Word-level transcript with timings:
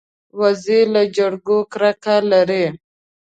وزې 0.39 0.79
له 0.93 1.01
جګړو 1.17 1.57
کرکه 1.71 2.15
لري 2.31 2.65